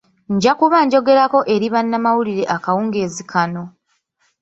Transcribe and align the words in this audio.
Nja 0.35 0.53
kuba 0.59 0.77
njoegerako 0.85 1.39
eri 1.53 1.67
bannamawulire 1.73 2.43
akawungenzi 2.55 3.23
kano. 3.31 3.63